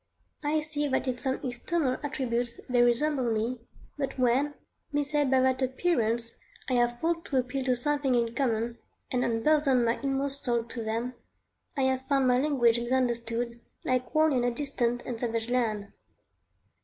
[0.41, 3.59] I see that in some external attributes they resemble me,
[3.99, 4.55] but when,
[4.91, 8.79] misled by that appearance, I have thought to appeal to something in common,
[9.11, 11.13] and unburthen my inmost soul to them,
[11.77, 15.91] I have found my language misunderstood, like one in a distant and savage land.